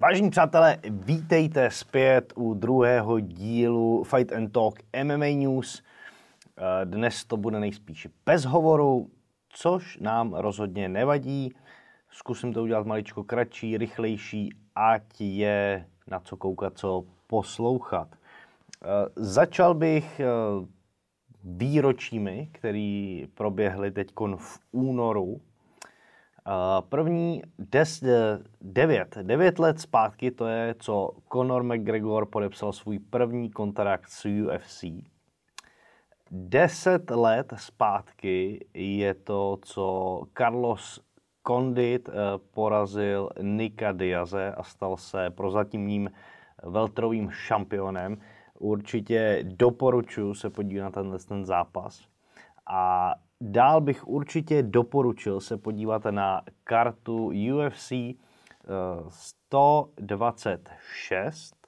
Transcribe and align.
Vážení 0.00 0.30
přátelé, 0.30 0.78
vítejte 0.90 1.70
zpět 1.70 2.32
u 2.36 2.54
druhého 2.54 3.20
dílu 3.20 4.04
Fight 4.04 4.32
and 4.32 4.52
Talk 4.52 4.78
MMA 5.04 5.26
News. 5.36 5.82
Eh, 6.56 6.84
dnes 6.84 7.24
to 7.24 7.36
bude 7.36 7.60
nejspíš 7.60 8.08
bez 8.26 8.44
hovoru, 8.44 9.10
což 9.48 9.98
nám 9.98 10.34
rozhodně 10.34 10.88
nevadí. 10.88 11.54
Zkusím 12.10 12.52
to 12.52 12.62
udělat 12.62 12.86
maličko 12.86 13.24
kratší, 13.24 13.78
rychlejší, 13.78 14.50
ať 14.74 15.20
je 15.20 15.86
na 16.06 16.20
co 16.20 16.36
koukat, 16.36 16.78
co 16.78 17.04
poslouchat. 17.26 18.08
Eh, 18.12 18.86
začal 19.16 19.74
bych 19.74 20.20
eh, 20.20 20.26
výročími, 21.44 22.48
který 22.52 23.26
proběhly 23.34 23.90
teď 23.90 24.08
v 24.36 24.58
únoru 24.72 25.40
První 26.88 27.42
des, 27.58 28.04
devět, 28.60 29.18
devět 29.22 29.58
let 29.58 29.80
zpátky, 29.80 30.30
to 30.30 30.46
je, 30.46 30.74
co 30.78 31.10
Conor 31.32 31.62
McGregor 31.62 32.26
podepsal 32.26 32.72
svůj 32.72 32.98
první 32.98 33.50
kontrakt 33.50 34.08
s 34.08 34.24
UFC. 34.24 34.84
Deset 36.30 37.10
let 37.10 37.52
zpátky 37.56 38.66
je 38.74 39.14
to, 39.14 39.58
co 39.62 40.22
Carlos 40.38 41.00
Condit 41.46 42.08
eh, 42.08 42.12
porazil 42.54 43.30
Nika 43.42 43.92
Diaze 43.92 44.54
a 44.56 44.62
stal 44.62 44.96
se 44.96 45.30
prozatímním 45.30 46.10
veltrovým 46.62 47.30
šampionem. 47.30 48.20
Určitě 48.58 49.40
doporučuji 49.42 50.34
se 50.34 50.50
podívat 50.50 50.84
na 50.84 50.90
tenhle 50.90 51.18
ten 51.18 51.44
zápas. 51.44 52.04
A 52.66 53.14
Dál 53.40 53.80
bych 53.80 54.08
určitě 54.08 54.62
doporučil 54.62 55.40
se 55.40 55.56
podívat 55.56 56.04
na 56.04 56.42
kartu 56.64 57.26
UFC 57.26 57.92
126. 59.08 61.54
Eh, 61.54 61.58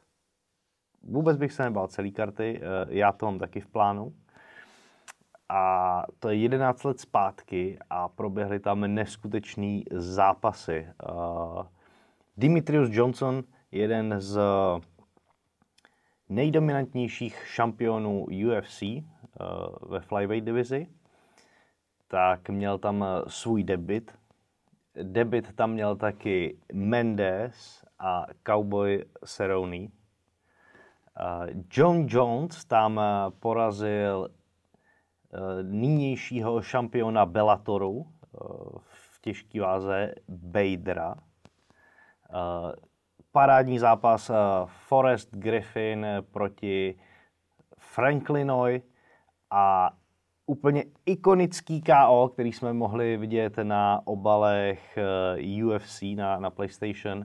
Vůbec 1.03 1.37
bych 1.37 1.53
se 1.53 1.63
nebál 1.63 1.89
celý 1.89 2.13
karty, 2.13 2.61
eh, 2.63 2.87
já 2.89 3.13
to 3.13 3.27
mám 3.27 3.39
taky 3.39 3.61
v 3.61 3.67
plánu. 3.67 4.15
A 5.49 6.05
to 6.19 6.29
je 6.29 6.37
11 6.37 6.85
let 6.85 7.01
zpátky 7.01 7.79
a 7.91 8.09
proběhly 8.09 8.61
tam 8.61 8.95
neskutečný 8.95 9.85
zápasy. 9.91 10.89
Eh, 10.89 10.93
Dimitrius 12.37 12.89
Johnson, 12.93 13.45
jeden 13.73 14.21
z 14.21 14.41
nejdominantnějších 16.29 17.47
šampionů 17.47 18.25
UFC 18.25 18.83
ve 19.83 20.01
flyweight 20.01 20.45
divizi, 20.45 20.87
tak 22.11 22.49
měl 22.49 22.79
tam 22.79 23.05
eh, 23.05 23.23
svůj 23.27 23.65
debit. 23.65 24.19
Debit 25.03 25.57
tam 25.57 25.71
měl 25.71 25.97
taky 25.97 26.59
Mendes 26.73 27.85
a 27.99 28.27
Cowboy 28.47 29.05
Cerrone. 29.25 29.87
John 31.73 32.07
Jones 32.09 32.65
tam 32.65 32.99
eh, 32.99 33.31
porazil 33.41 34.29
eh, 34.29 35.63
nynějšího 35.63 36.63
šampiona 36.63 37.27
Bellatoru 37.27 38.07
v 38.83 39.21
těžké 39.21 39.61
váze 39.61 40.15
Badera. 40.29 41.15
Parádní 43.33 43.79
zápas 43.79 44.31
Forrest 44.67 45.29
Griffin 45.37 46.07
proti 46.31 47.01
Franklinoy 47.79 48.83
a 49.51 49.91
úplně 50.51 50.85
ikonický 51.07 51.83
KO, 51.83 52.31
který 52.33 52.53
jsme 52.53 52.73
mohli 52.73 53.17
vidět 53.17 53.57
na 53.63 54.01
obalech 54.05 54.99
eh, 54.99 55.65
UFC 55.65 56.03
na, 56.17 56.39
na 56.39 56.51
PlayStation, 56.51 57.25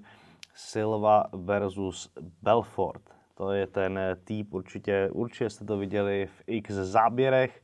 Silva 0.53 1.25
versus 1.33 2.13
Belfort. 2.41 3.01
To 3.35 3.51
je 3.51 3.67
ten 3.67 3.99
typ, 4.23 4.53
určitě, 4.53 5.09
určitě 5.11 5.49
jste 5.49 5.65
to 5.65 5.77
viděli 5.77 6.25
v 6.25 6.43
X 6.47 6.71
záběrech. 6.71 7.61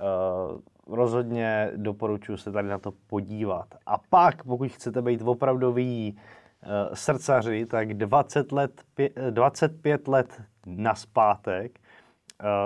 Uh, 0.00 0.94
rozhodně 0.96 1.70
doporučuji 1.76 2.36
se 2.36 2.52
tady 2.52 2.68
na 2.68 2.78
to 2.78 2.92
podívat. 3.06 3.66
A 3.86 3.98
pak, 4.10 4.44
pokud 4.44 4.72
chcete 4.72 5.02
být 5.02 5.22
opravdový 5.24 6.16
uh, 6.16 6.94
srdcaři, 6.94 7.66
tak 7.66 7.94
20 7.94 8.52
let, 8.52 8.82
25 9.30 10.08
let 10.08 10.42
naspátek 10.66 11.80
Eh, 11.80 11.87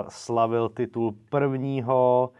slavil 0.09 0.69
titul 0.69 1.15
prvního 1.29 2.31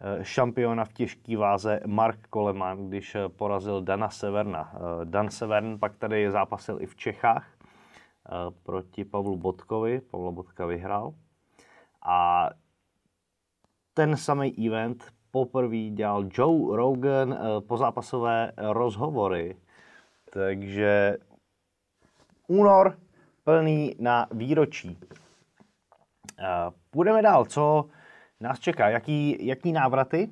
eh, 0.00 0.24
šampiona 0.24 0.84
v 0.84 0.92
těžké 0.92 1.36
váze 1.36 1.80
Mark 1.86 2.28
Coleman, 2.32 2.88
když 2.88 3.14
eh, 3.14 3.28
porazil 3.28 3.82
Dana 3.82 4.10
Severna. 4.10 4.72
Dan 5.04 5.30
Severn 5.30 5.78
pak 5.78 5.96
tady 5.96 6.30
zápasil 6.30 6.82
i 6.82 6.86
v 6.86 6.96
Čechách 6.96 7.46
proti 8.62 9.04
Pavlu 9.04 9.36
Bodkovi. 9.36 10.00
Pavlo 10.00 10.32
Bodka 10.32 10.66
vyhrál. 10.66 11.14
A 12.06 12.50
ten 13.94 14.16
samý 14.16 14.66
event 14.66 15.04
poprvé 15.30 15.90
dělal 15.90 16.28
Joe 16.38 16.76
Rogan 16.76 17.38
pozápasové 17.66 18.52
rozhovory. 18.56 19.56
Takže 20.30 21.16
únor 22.48 22.98
plný 23.44 23.94
na 23.98 24.26
výročí. 24.32 24.98
Půjdeme 26.90 27.22
dál. 27.22 27.44
Co 27.44 27.88
nás 28.40 28.58
čeká? 28.58 28.88
Jaký, 28.88 29.46
jaký 29.46 29.72
návraty? 29.72 30.30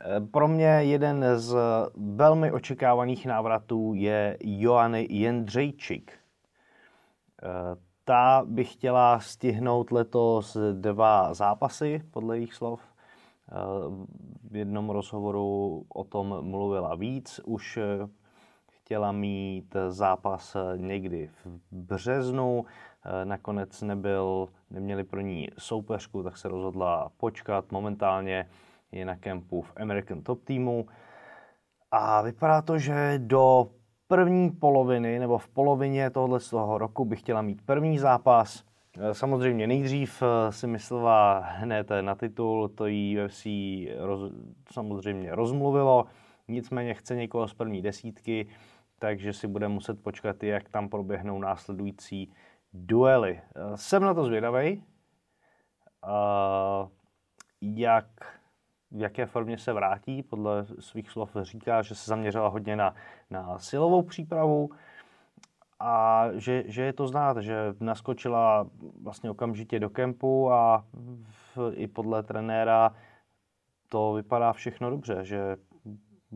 Eh, 0.00 0.20
pro 0.20 0.48
mě 0.48 0.66
jeden 0.66 1.24
z 1.36 1.56
velmi 1.94 2.52
očekávaných 2.52 3.26
návratů 3.26 3.92
je 3.94 4.38
Joany 4.40 5.06
Jendřejčik. 5.10 6.12
Eh, 7.42 7.46
ta 8.04 8.42
by 8.46 8.64
chtěla 8.64 9.20
stihnout 9.20 9.92
letos 9.92 10.56
dva 10.72 11.34
zápasy, 11.34 12.02
podle 12.10 12.36
jejich 12.36 12.54
slov. 12.54 12.80
Eh, 12.82 13.54
v 14.50 14.56
jednom 14.56 14.90
rozhovoru 14.90 15.84
o 15.88 16.04
tom 16.04 16.36
mluvila 16.40 16.94
víc. 16.94 17.40
Už 17.44 17.78
chtěla 18.70 19.12
mít 19.12 19.76
zápas 19.88 20.56
někdy 20.76 21.30
v 21.44 21.60
březnu, 21.70 22.64
nakonec 23.24 23.82
nebyl, 23.82 24.48
neměli 24.70 25.04
pro 25.04 25.20
ní 25.20 25.48
soupeřku, 25.58 26.22
tak 26.22 26.36
se 26.36 26.48
rozhodla 26.48 27.10
počkat. 27.16 27.72
Momentálně 27.72 28.48
je 28.92 29.04
na 29.04 29.16
kempu 29.16 29.62
v 29.62 29.72
American 29.76 30.22
Top 30.22 30.44
Teamu 30.44 30.86
a 31.90 32.22
vypadá 32.22 32.62
to, 32.62 32.78
že 32.78 33.14
do 33.18 33.70
první 34.08 34.50
poloviny 34.50 35.18
nebo 35.18 35.38
v 35.38 35.48
polovině 35.48 36.10
tohoto 36.10 36.40
z 36.40 36.50
toho 36.50 36.78
roku 36.78 37.04
by 37.04 37.16
chtěla 37.16 37.42
mít 37.42 37.62
první 37.66 37.98
zápas. 37.98 38.64
Samozřejmě 39.12 39.66
nejdřív 39.66 40.22
si 40.50 40.66
myslela 40.66 41.38
hned 41.38 41.90
na 42.00 42.14
titul, 42.14 42.68
to 42.68 42.86
jí 42.86 43.18
UFC 43.24 43.46
roz, 43.98 44.32
samozřejmě 44.72 45.34
rozmluvilo, 45.34 46.04
nicméně 46.48 46.94
chce 46.94 47.16
někoho 47.16 47.48
z 47.48 47.54
první 47.54 47.82
desítky, 47.82 48.46
takže 48.98 49.32
si 49.32 49.46
bude 49.46 49.68
muset 49.68 50.02
počkat, 50.02 50.42
jak 50.42 50.68
tam 50.68 50.88
proběhnou 50.88 51.38
následující 51.38 52.32
duely. 52.74 53.40
Jsem 53.74 54.02
na 54.02 54.14
to 54.14 54.24
zvědavý, 54.24 54.84
jak, 57.60 58.06
v 58.90 59.00
jaké 59.00 59.26
formě 59.26 59.58
se 59.58 59.72
vrátí. 59.72 60.22
Podle 60.22 60.64
svých 60.64 61.10
slov 61.10 61.36
říká, 61.42 61.82
že 61.82 61.94
se 61.94 62.08
zaměřila 62.08 62.48
hodně 62.48 62.76
na, 62.76 62.94
na 63.30 63.58
silovou 63.58 64.02
přípravu 64.02 64.70
a 65.80 66.26
že, 66.32 66.64
že 66.66 66.82
je 66.82 66.92
to 66.92 67.06
znát, 67.06 67.36
že 67.36 67.74
naskočila 67.80 68.66
vlastně 69.02 69.30
okamžitě 69.30 69.80
do 69.80 69.90
kempu 69.90 70.52
a 70.52 70.84
v, 71.54 71.72
i 71.74 71.86
podle 71.86 72.22
trenéra 72.22 72.94
to 73.88 74.12
vypadá 74.12 74.52
všechno 74.52 74.90
dobře, 74.90 75.24
že 75.24 75.56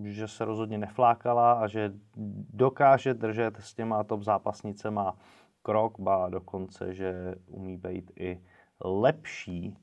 že 0.04 0.28
se 0.28 0.44
rozhodně 0.44 0.78
neflákala 0.78 1.52
a 1.52 1.66
že 1.66 1.92
dokáže 2.52 3.14
držet 3.14 3.56
s 3.56 3.74
těma 3.74 4.04
top 4.04 4.22
zápasnicema 4.22 5.16
krok, 5.68 6.00
ba 6.00 6.28
dokonce, 6.28 6.94
že 6.94 7.34
umí 7.46 7.76
být 7.76 8.10
i 8.16 8.40
lepší. 8.84 9.78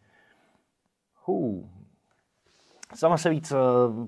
Hů. 1.26 1.70
Sama 2.96 3.18
se 3.18 3.30
víc 3.30 3.52
eh, 3.52 3.58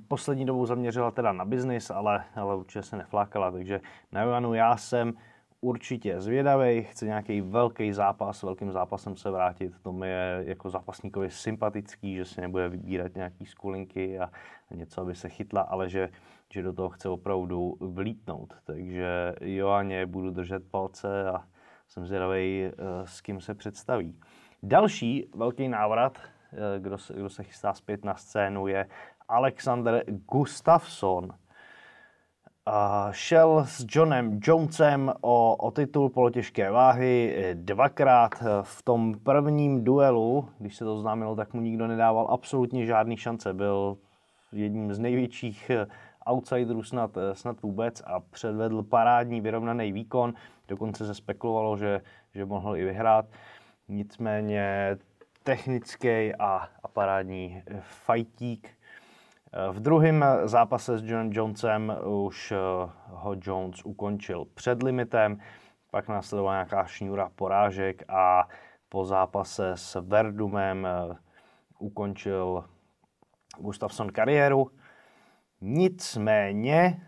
poslední 0.08 0.46
dobou 0.46 0.66
zaměřila 0.66 1.12
teda 1.12 1.32
na 1.32 1.46
biznis, 1.46 1.92
ale, 1.92 2.24
ale 2.36 2.56
určitě 2.56 2.84
se 2.84 2.98
neflákala, 2.98 3.52
takže 3.52 3.82
na 4.12 4.22
Joanu 4.22 4.54
já 4.54 4.78
jsem 4.78 5.14
určitě 5.62 6.22
zvědavý, 6.22 6.84
chce 6.84 7.06
nějaký 7.06 7.42
velký 7.42 7.94
zápas, 7.94 8.44
velkým 8.44 8.72
zápasem 8.72 9.18
se 9.18 9.32
vrátit, 9.32 9.74
to 9.84 9.92
mi 9.92 10.08
je 10.10 10.44
jako 10.46 10.70
zápasníkovi 10.70 11.30
sympatický, 11.30 12.16
že 12.16 12.26
si 12.26 12.42
nebude 12.42 12.70
vybírat 12.70 13.16
nějaký 13.16 13.46
skulinky 13.46 14.20
a 14.20 14.32
něco, 14.72 15.02
aby 15.02 15.16
se 15.16 15.30
chytla, 15.30 15.62
ale 15.62 15.90
že, 15.90 16.10
že 16.54 16.64
do 16.64 16.74
toho 16.74 16.90
chce 16.90 17.10
opravdu 17.10 17.78
vlítnout. 17.80 18.54
Takže 18.64 19.36
Joaně 19.42 20.06
budu 20.06 20.30
držet 20.30 20.72
palce 20.72 21.30
a 21.30 21.44
jsem 21.88 22.08
zvědavý, 22.08 22.66
eh, 22.66 22.72
s 23.06 23.22
kým 23.22 23.42
se 23.42 23.54
představí. 23.56 24.20
Další 24.64 25.30
velký 25.36 25.68
návrat, 25.68 26.18
eh, 26.54 26.80
kdo 26.80 26.98
se, 26.98 27.14
kdo 27.14 27.30
se 27.30 27.44
chystá 27.44 27.74
zpět 27.74 28.06
na 28.06 28.16
scénu, 28.16 28.68
je 28.68 28.88
Alexander 29.28 30.04
Gustafsson. 30.08 31.30
šel 33.12 33.66
s 33.68 33.86
Johnem 33.90 34.40
Jonesem 34.44 35.14
o, 35.22 35.56
o 35.56 35.72
titul 35.72 36.10
polotěžké 36.10 36.72
váhy 36.72 37.36
dvakrát. 37.54 38.44
V 38.62 38.84
tom 38.84 39.20
prvním 39.20 39.84
duelu, 39.84 40.50
když 40.60 40.76
se 40.76 40.86
to 40.86 41.00
známilo, 41.00 41.36
tak 41.36 41.54
mu 41.54 41.62
nikdo 41.62 41.88
nedával 41.88 42.28
absolutně 42.30 42.86
žádný 42.86 43.18
šance. 43.18 43.54
Byl 43.54 43.98
jedním 44.52 44.94
z 44.94 45.00
největších 45.00 45.72
outsiderů 46.28 46.84
snad, 46.84 47.18
snad 47.34 47.62
vůbec 47.62 48.02
a 48.06 48.20
předvedl 48.20 48.84
parádní 48.84 49.42
vyrovnaný 49.42 49.92
výkon. 49.92 50.34
Dokonce 50.68 51.06
se 51.06 51.16
spekulovalo, 51.16 51.78
že, 51.78 52.02
že 52.34 52.46
mohl 52.46 52.78
i 52.78 52.86
vyhrát. 52.86 53.26
Nicméně 53.88 54.98
technický 55.44 56.36
a, 56.40 56.68
a 56.84 56.88
parádní 56.88 57.64
fajtík 57.82 58.78
v 59.72 59.80
druhém 59.80 60.26
zápase 60.46 60.98
s 60.98 61.04
John 61.04 61.30
Jonesem 61.34 61.94
už 62.06 62.52
eh, 62.52 62.56
ho 63.08 63.36
Jones 63.42 63.86
ukončil 63.86 64.46
před 64.54 64.84
limitem, 64.84 65.40
pak 65.92 66.08
následovala 66.08 66.56
nějaká 66.56 66.86
šňůra 66.86 67.30
porážek 67.36 68.04
a 68.08 68.48
po 68.90 69.06
zápase 69.06 69.72
s 69.76 70.02
Verdumem 70.02 70.86
eh, 70.86 71.16
ukončil 71.80 72.64
Gustafsson 73.58 74.12
kariéru. 74.12 74.72
Nicméně 75.62 77.02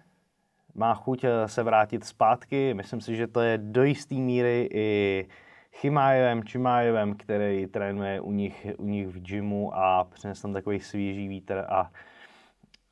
má 0.76 0.94
chuť 0.94 1.24
eh, 1.24 1.48
se 1.48 1.64
vrátit 1.64 2.04
zpátky. 2.04 2.74
Myslím 2.74 3.02
si, 3.02 3.16
že 3.16 3.28
to 3.28 3.42
je 3.42 3.58
do 3.58 3.84
jisté 3.84 4.16
míry 4.16 4.70
i 4.74 5.28
Chimájevem, 5.72 6.44
Čimájevem, 6.44 7.16
který 7.16 7.68
trénuje 7.68 8.22
u 8.22 8.32
nich, 8.32 8.68
u 8.78 8.86
nich 8.86 9.08
v 9.08 9.20
gymu 9.20 9.76
a 9.76 10.04
přinesl 10.04 10.42
tam 10.42 10.54
takový 10.54 10.80
svěží 10.80 11.28
vítr 11.28 11.66
a 11.70 11.92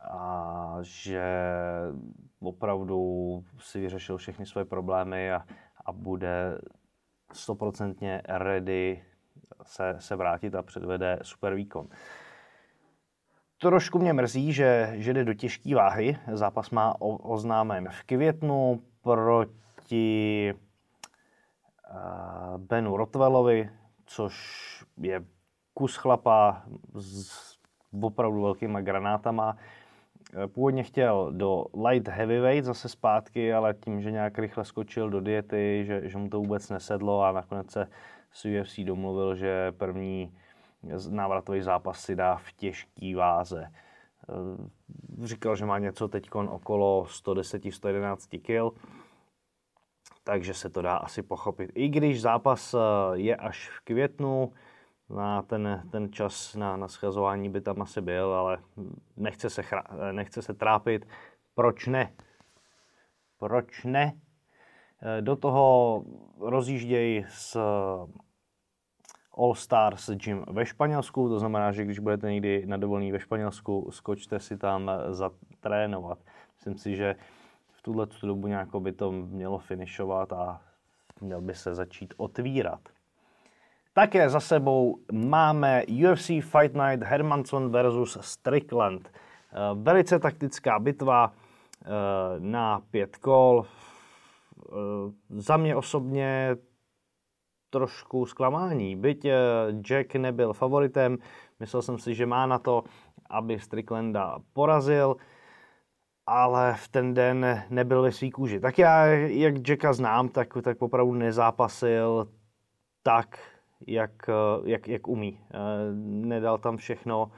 a 0.10 0.78
že 0.82 1.24
opravdu 2.40 3.44
si 3.60 3.80
vyřešil 3.80 4.18
všechny 4.18 4.46
své 4.46 4.66
problémy 4.66 5.32
a, 5.32 5.46
a 5.86 5.92
bude 5.92 6.58
stoprocentně 7.34 8.22
ready 8.28 9.04
se, 9.64 9.96
se 10.00 10.16
vrátit 10.16 10.56
a 10.56 10.64
předvede 10.64 11.20
super 11.22 11.56
výkon. 11.56 11.88
Trošku 13.58 14.00
mě 14.00 14.14
mrzí, 14.14 14.54
že, 14.54 14.94
že 14.96 15.14
jde 15.14 15.26
do 15.26 15.34
těžké 15.34 15.76
váhy. 15.76 16.18
Zápas 16.34 16.70
má 16.70 17.02
o, 17.02 17.18
oznámen 17.18 17.90
v 17.90 18.04
květnu 18.04 18.82
proti 19.02 20.54
uh, 20.54 22.58
Benu 22.58 22.98
Rotwellovi, 22.98 23.70
což 24.06 24.36
je 24.98 25.26
kus 25.74 25.96
chlapa 25.96 26.64
s 26.94 27.58
opravdu 28.02 28.42
velkýma 28.42 28.82
granátama. 28.82 29.58
Eh, 30.34 30.48
původně 30.48 30.84
chtěl 30.84 31.32
do 31.32 31.66
light 31.88 32.08
heavyweight 32.08 32.66
zase 32.66 32.90
zpátky, 32.90 33.54
ale 33.54 33.74
tím, 33.74 34.02
že 34.02 34.12
nějak 34.12 34.40
rychle 34.40 34.66
skočil 34.66 35.10
do 35.10 35.22
diety, 35.22 35.84
že, 35.88 36.10
že 36.10 36.18
mu 36.18 36.30
to 36.30 36.40
vůbec 36.40 36.70
nesedlo 36.70 37.24
a 37.24 37.32
nakonec 37.32 37.72
se 37.72 37.88
s 38.32 38.46
UFC 38.46 38.80
domluvil, 38.80 39.36
že 39.36 39.72
první 39.72 40.38
návratový 41.10 41.62
zápas 41.62 42.00
si 42.00 42.16
dá 42.16 42.36
v 42.36 42.52
těžký 42.52 43.16
váze. 43.16 43.72
Eh, 43.72 45.26
říkal, 45.26 45.56
že 45.56 45.66
má 45.66 45.80
něco 45.80 46.08
teď 46.08 46.30
okolo 46.36 47.04
110-111 47.04 48.18
kg, 48.28 48.80
takže 50.24 50.54
se 50.54 50.70
to 50.70 50.82
dá 50.82 50.98
asi 50.98 51.24
pochopit. 51.24 51.72
I 51.76 51.88
když 51.88 52.22
zápas 52.22 52.74
eh, 52.74 52.78
je 53.14 53.36
až 53.36 53.70
v 53.70 53.80
květnu, 53.80 54.54
na 55.10 55.42
ten, 55.42 55.84
ten 55.92 56.12
čas 56.12 56.56
na, 56.56 56.78
na 56.78 56.88
schazování 56.88 57.50
by 57.50 57.62
tam 57.62 57.82
asi 57.82 58.02
byl, 58.02 58.34
ale 58.34 58.58
nechce 59.18 59.50
se, 59.50 59.64
chra, 59.64 59.84
nechce 60.12 60.42
se 60.42 60.54
trápit. 60.54 61.08
Proč 61.56 61.88
ne? 61.88 62.14
Proč 63.40 63.84
ne? 63.84 64.20
Do 65.22 65.36
toho 65.36 66.04
rozjíždějí 66.40 67.26
s 67.30 67.58
All 69.38 69.56
Stars 69.56 70.10
Gym 70.10 70.46
ve 70.48 70.66
Španělsku, 70.66 71.30
to 71.30 71.40
znamená, 71.40 71.72
že 71.72 71.86
když 71.86 72.00
budete 72.00 72.32
někdy 72.32 72.66
na 72.66 72.78
dovolení 72.78 73.12
ve 73.12 73.20
Španělsku, 73.20 73.88
skočte 73.92 74.40
si 74.40 74.58
tam 74.58 74.92
zatrénovat. 75.10 76.20
Myslím 76.56 76.78
si, 76.78 76.96
že 76.96 77.16
v 77.72 77.82
tuhle 77.82 78.08
dobu 78.24 78.48
nějak 78.48 78.70
by 78.80 78.92
to 78.92 79.12
mělo 79.12 79.58
finišovat 79.58 80.34
a 80.34 80.62
měl 81.22 81.42
by 81.42 81.54
se 81.54 81.76
začít 81.76 82.14
otvírat. 82.18 82.80
Také 83.94 84.30
za 84.30 84.40
sebou 84.40 85.00
máme 85.12 85.84
UFC 85.86 86.28
Fight 86.28 86.74
Night 86.74 87.04
Hermanson 87.04 87.72
versus 87.72 88.18
Strickland. 88.22 89.10
Eh, 89.10 89.58
velice 89.74 90.20
taktická 90.20 90.80
bitva 90.80 91.34
eh, 91.34 91.88
na 92.40 92.82
pět 92.92 93.18
kol. 93.18 93.66
Eh, 93.66 94.72
za 95.30 95.58
mě 95.58 95.76
osobně 95.76 96.56
trošku 97.70 98.26
zklamání. 98.26 98.96
Byť 98.96 99.28
Jack 99.82 100.16
nebyl 100.16 100.54
favoritem, 100.54 101.18
myslel 101.60 101.82
jsem 101.82 101.98
si, 101.98 102.16
že 102.16 102.26
má 102.26 102.46
na 102.46 102.60
to, 102.60 102.84
aby 103.30 103.60
Stricklanda 103.60 104.38
porazil, 104.54 105.16
ale 106.28 106.76
v 106.76 106.88
ten 106.88 107.14
den 107.14 107.64
nebyl 107.70 108.02
ve 108.02 108.12
svý 108.12 108.32
kůži. 108.32 108.60
Tak 108.60 108.80
já, 108.80 109.06
jak 109.06 109.70
Jacka 109.70 109.94
znám, 109.94 110.30
tak, 110.30 110.54
tak 110.62 110.82
opravdu 110.82 111.14
nezápasil 111.14 112.28
tak, 113.04 113.40
jak, 113.88 114.30
eh, 114.30 114.62
jak, 114.64 114.88
jak 114.88 115.08
umí. 115.08 115.40
Eh, 115.40 115.58
nedal 116.28 116.58
tam 116.58 116.78
všechno. 116.78 117.32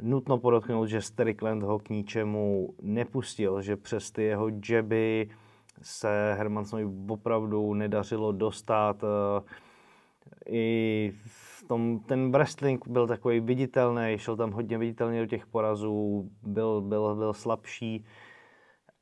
Nutno 0.00 0.38
podotknout, 0.38 0.88
že 0.88 1.00
Strickland 1.00 1.62
ho 1.62 1.78
k 1.78 1.90
ničemu 1.90 2.74
nepustil, 2.82 3.62
že 3.62 3.76
přes 3.76 4.10
ty 4.10 4.22
jeho 4.22 4.50
džeby 4.50 5.28
se 5.82 6.34
Hermansovi 6.38 6.88
opravdu 7.08 7.74
nedařilo 7.74 8.32
dostat. 8.32 9.04
Eh, 9.04 9.42
I 10.46 11.12
v 11.26 11.64
tom, 11.68 12.00
ten 12.00 12.32
wrestling 12.32 12.88
byl 12.88 13.06
takový 13.06 13.40
viditelný, 13.40 14.14
šel 14.16 14.36
tam 14.36 14.50
hodně 14.50 14.78
viditelně 14.78 15.20
do 15.20 15.26
těch 15.26 15.46
porazů, 15.46 16.30
byl, 16.42 16.80
byl, 16.80 17.14
byl 17.14 17.32
slabší, 17.32 18.04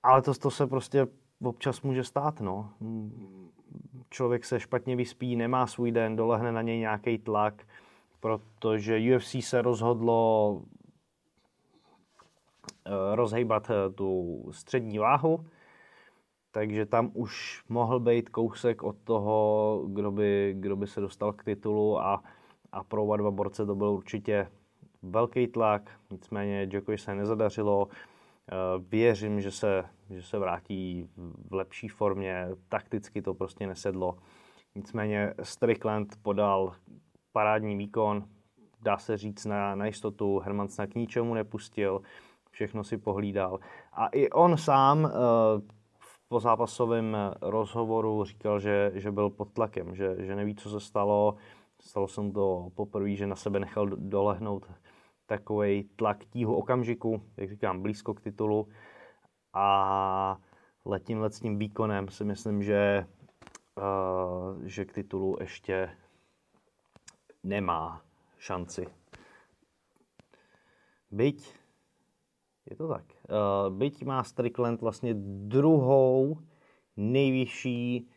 ale 0.02 0.22
to, 0.22 0.34
to 0.34 0.50
se 0.50 0.66
prostě 0.66 1.06
občas 1.42 1.82
může 1.82 2.04
stát. 2.04 2.40
No 2.40 2.70
člověk 4.10 4.44
se 4.44 4.60
špatně 4.60 4.96
vyspí, 4.96 5.36
nemá 5.36 5.66
svůj 5.66 5.92
den, 5.92 6.16
dolehne 6.16 6.52
na 6.52 6.62
něj 6.62 6.78
nějaký 6.78 7.18
tlak, 7.18 7.66
protože 8.20 9.16
UFC 9.16 9.34
se 9.40 9.62
rozhodlo 9.62 10.62
eh, 12.86 13.16
rozhejbat 13.16 13.70
eh, 13.70 13.90
tu 13.90 14.42
střední 14.50 14.98
váhu, 14.98 15.46
takže 16.50 16.86
tam 16.86 17.10
už 17.14 17.64
mohl 17.68 18.00
být 18.00 18.28
kousek 18.28 18.82
od 18.82 18.96
toho, 19.04 19.82
kdo 19.88 20.10
by, 20.10 20.54
kdo 20.58 20.76
by 20.76 20.86
se 20.86 21.00
dostal 21.00 21.32
k 21.32 21.44
titulu 21.44 22.00
a, 22.00 22.22
a 22.72 22.84
pro 22.84 23.02
oba 23.02 23.16
dva 23.16 23.30
borce 23.30 23.66
to 23.66 23.74
byl 23.74 23.90
určitě 23.90 24.48
velký 25.02 25.46
tlak, 25.46 25.90
nicméně 26.10 26.66
Djokovi 26.66 26.98
se 26.98 27.14
nezadařilo, 27.14 27.88
Eh, 28.52 28.82
věřím, 28.88 29.40
že 29.40 29.50
se, 29.50 29.84
že 30.10 30.22
se 30.22 30.38
vrátí 30.38 31.08
v 31.48 31.54
lepší 31.54 31.88
formě, 31.88 32.48
takticky 32.68 33.22
to 33.22 33.34
prostě 33.34 33.66
nesedlo. 33.66 34.18
Nicméně 34.74 35.34
Strickland 35.42 36.16
podal 36.22 36.72
parádní 37.32 37.76
výkon, 37.76 38.24
dá 38.82 38.98
se 38.98 39.16
říct 39.16 39.44
na, 39.44 39.74
na 39.74 39.86
jistotu, 39.86 40.38
Herman 40.38 40.68
se 40.68 40.86
k 40.86 40.94
ničemu 40.94 41.34
nepustil, 41.34 42.02
všechno 42.50 42.84
si 42.84 42.98
pohlídal. 42.98 43.58
A 43.92 44.06
i 44.06 44.30
on 44.30 44.56
sám 44.56 45.06
eh, 45.06 45.10
v 46.30 46.32
pozápasovém 46.32 47.16
rozhovoru 47.40 48.24
říkal, 48.24 48.60
že, 48.60 48.92
že 48.94 49.10
byl 49.10 49.30
pod 49.30 49.52
tlakem, 49.52 49.94
že, 49.94 50.16
že 50.18 50.36
neví, 50.36 50.54
co 50.54 50.70
se 50.70 50.80
stalo. 50.80 51.36
Stalo 51.80 52.08
se 52.08 52.20
mu 52.20 52.32
to 52.32 52.70
poprvé, 52.74 53.14
že 53.14 53.26
na 53.26 53.36
sebe 53.36 53.60
nechal 53.60 53.86
dolehnout 53.86 54.70
takový 55.26 55.84
tlak 55.96 56.24
tíhu 56.24 56.54
okamžiku, 56.54 57.22
jak 57.36 57.50
říkám, 57.50 57.82
blízko 57.82 58.14
k 58.14 58.20
titulu 58.20 58.68
a 59.52 60.38
letím 60.84 61.20
let 61.20 61.34
s 61.34 61.40
tím 61.40 61.58
výkonem 61.58 62.08
si 62.08 62.24
myslím, 62.24 62.62
že, 62.62 63.06
uh, 63.78 64.62
že 64.64 64.84
k 64.84 64.92
titulu 64.92 65.36
ještě 65.40 65.90
nemá 67.42 68.02
šanci. 68.38 68.86
Byť, 71.10 71.59
je 72.70 72.76
to 72.76 72.88
tak, 72.88 73.04
uh, 73.04 73.76
byť 73.76 74.04
má 74.04 74.24
Strickland 74.24 74.80
vlastně 74.80 75.14
druhou 75.48 76.38
nejvyšší 76.96 78.08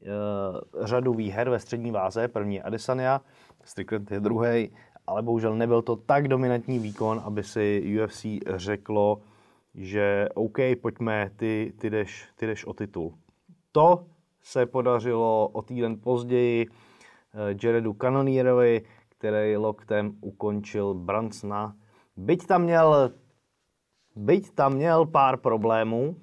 uh, 0.00 0.86
řadu 0.86 1.14
výher 1.14 1.50
ve 1.50 1.58
střední 1.58 1.90
váze, 1.90 2.28
první 2.28 2.54
je 2.54 2.62
Adesanya, 2.62 3.20
Strickland 3.64 4.10
je 4.10 4.20
druhý 4.20 4.70
ale 5.06 5.22
bohužel 5.22 5.56
nebyl 5.56 5.82
to 5.82 5.96
tak 5.96 6.28
dominantní 6.28 6.78
výkon, 6.78 7.20
aby 7.24 7.42
si 7.42 7.98
UFC 8.02 8.26
řeklo, 8.46 9.20
že 9.74 10.28
OK, 10.34 10.58
pojďme, 10.80 11.30
ty, 11.36 11.72
ty, 11.78 11.90
jdeš, 11.90 12.28
ty 12.36 12.46
jdeš 12.46 12.64
o 12.64 12.72
titul. 12.72 13.14
To 13.72 14.06
se 14.42 14.66
podařilo 14.66 15.48
o 15.48 15.62
týden 15.62 16.00
později 16.00 16.66
eh, 16.66 17.56
Jaredu 17.62 17.92
Cannonierovi, 17.92 18.82
který 19.08 19.56
loktem 19.56 20.16
ukončil 20.20 20.94
Bransona. 20.94 21.76
Byť 22.16 22.46
tam 22.46 22.62
měl, 22.62 23.10
byť 24.16 24.50
tam 24.54 24.74
měl 24.74 25.06
pár 25.06 25.36
problémů, 25.36 26.16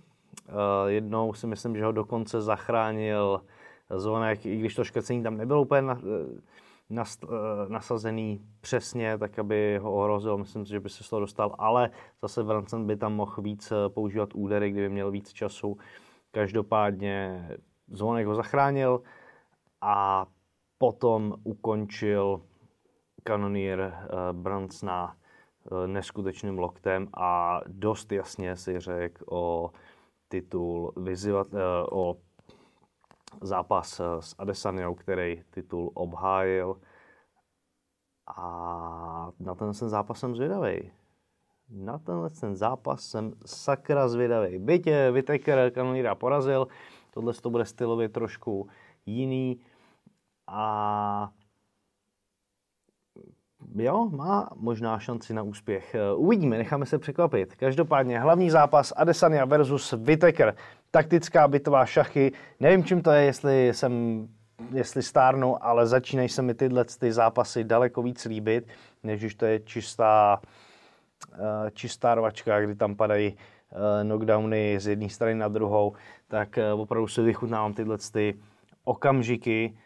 Jednou 0.87 1.33
si 1.33 1.47
myslím, 1.47 1.77
že 1.77 1.85
ho 1.85 1.91
dokonce 1.91 2.41
zachránil 2.41 3.41
zvonek, 3.95 4.45
i 4.45 4.57
když 4.57 4.75
to 4.75 4.83
škrcení 4.83 5.23
tam 5.23 5.37
nebylo 5.37 5.61
úplně 5.61 5.81
na, 5.81 6.01
nas, 6.89 7.17
nasazený 7.67 8.41
přesně, 8.61 9.17
tak 9.17 9.39
aby 9.39 9.77
ho 9.77 9.93
ohrozil. 9.93 10.37
Myslím 10.37 10.65
si, 10.65 10.71
že 10.71 10.79
by 10.79 10.89
se 10.89 11.03
z 11.03 11.09
toho 11.09 11.19
dostal, 11.19 11.55
ale 11.57 11.89
zase 12.21 12.43
Branson 12.43 12.87
by 12.87 12.97
tam 12.97 13.13
mohl 13.13 13.41
víc 13.41 13.73
používat 13.87 14.29
údery, 14.33 14.71
kdyby 14.71 14.89
měl 14.89 15.11
víc 15.11 15.33
času. 15.33 15.77
Každopádně 16.31 17.47
Zvonek 17.91 18.27
ho 18.27 18.35
zachránil 18.35 19.01
a 19.81 20.25
potom 20.77 21.35
ukončil 21.43 22.41
kanonýr 23.23 23.93
Bransona 24.31 25.05
uh, 25.05 25.18
neskutečným 25.85 26.59
loktem 26.59 27.07
a 27.13 27.61
dost 27.67 28.11
jasně 28.11 28.55
si 28.55 28.79
řekl 28.79 29.23
o 29.29 29.71
titul 30.27 30.93
vyzývat, 30.97 31.47
uh, 31.53 31.59
o 31.91 32.15
zápas 33.41 34.01
s 34.19 34.35
Adesaniou, 34.37 34.95
který 34.95 35.43
titul 35.49 35.91
obhájil. 35.93 36.79
A 38.37 39.31
na 39.39 39.55
ten 39.55 39.73
jsem 39.73 39.89
zápas 39.89 40.19
jsem 40.19 40.35
zvědavý. 40.35 40.91
Na 41.69 41.97
tenhle 41.97 42.29
ten 42.29 42.55
zápas 42.55 43.01
jsem 43.03 43.33
sakra 43.45 44.07
zvědavý. 44.07 44.59
Byť 44.59 44.89
Whittaker 45.11 45.71
kanonýra 45.71 46.15
porazil, 46.15 46.67
tohle 47.13 47.33
to 47.33 47.49
bude 47.49 47.65
stylově 47.65 48.09
trošku 48.09 48.69
jiný 49.05 49.61
a 50.47 51.31
jo, 53.75 54.09
má 54.11 54.49
možná 54.55 54.99
šanci 54.99 55.33
na 55.33 55.41
úspěch. 55.41 55.95
Uvidíme, 56.15 56.57
necháme 56.57 56.85
se 56.85 56.99
překvapit. 56.99 57.55
Každopádně 57.55 58.19
hlavní 58.19 58.49
zápas 58.49 58.93
Adesanya 58.95 59.45
versus 59.45 59.91
Whittaker. 59.91 60.55
Taktická 60.91 61.47
bitvá 61.47 61.85
šachy. 61.85 62.31
Nevím, 62.59 62.83
čím 62.83 63.01
to 63.01 63.11
je, 63.11 63.23
jestli 63.23 63.67
jsem 63.73 64.27
jestli 64.71 65.03
stárnu, 65.03 65.65
ale 65.65 65.87
začínají 65.87 66.29
se 66.29 66.41
mi 66.41 66.53
tyhle 66.53 66.85
ty 66.85 67.13
zápasy 67.13 67.63
daleko 67.63 68.01
víc 68.01 68.25
líbit, 68.25 68.67
než 69.03 69.19
když 69.19 69.35
to 69.35 69.45
je 69.45 69.59
čistá, 69.59 70.41
eh, 71.33 71.71
čistá 71.71 72.15
rovačka, 72.15 72.61
kdy 72.61 72.75
tam 72.75 72.95
padají 72.95 73.37
eh, 73.71 74.03
knockdowny 74.03 74.79
z 74.79 74.87
jedné 74.87 75.09
strany 75.09 75.35
na 75.35 75.47
druhou, 75.47 75.93
tak 76.27 76.57
eh, 76.57 76.73
opravdu 76.73 77.07
si 77.07 77.21
vychutnávám 77.21 77.73
tyhle 77.73 77.97
ty 77.97 78.39
okamžiky 78.83 79.77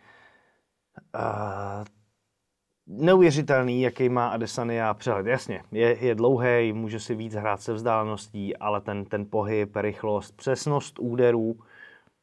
neuvěřitelný, 2.88 3.82
jaký 3.82 4.10
má 4.10 4.28
Adesanya 4.28 4.94
přehled. 4.94 5.26
Jasně, 5.26 5.64
je, 5.72 5.98
je 6.06 6.16
dlouhý, 6.16 6.74
může 6.74 7.00
si 7.00 7.16
víc 7.16 7.34
hrát 7.34 7.62
se 7.62 7.74
vzdáleností, 7.74 8.58
ale 8.58 8.82
ten, 8.82 9.06
ten 9.06 9.26
pohyb, 9.30 9.76
rychlost, 9.76 10.38
přesnost 10.38 11.00
úderů, 11.00 11.56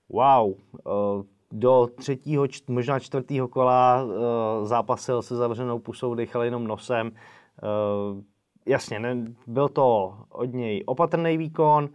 wow. 0.08 0.54
Do 1.52 1.88
třetího, 1.96 2.46
možná 2.68 2.98
čtvrtého 2.98 3.48
kola 3.48 4.06
zápasil 4.62 5.22
se 5.22 5.36
zavřenou 5.36 5.78
pusou, 5.78 6.14
dechal 6.14 6.42
jenom 6.42 6.66
nosem. 6.66 7.12
Jasně, 8.66 8.98
ne, 8.98 9.16
byl 9.46 9.68
to 9.68 10.16
od 10.28 10.52
něj 10.54 10.82
opatrný 10.86 11.36
výkon, 11.36 11.88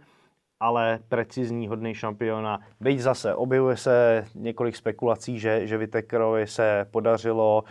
ale 0.60 0.98
precizní, 1.08 1.68
hodný 1.68 1.94
šampiona. 1.94 2.60
Byť 2.80 3.00
zase 3.00 3.34
objevuje 3.34 3.76
se 3.76 4.24
několik 4.34 4.76
spekulací, 4.76 5.38
že, 5.38 5.66
že 5.66 5.78
Vitekerovi 5.78 6.46
se 6.46 6.86
podařilo 6.90 7.62
uh, 7.62 7.68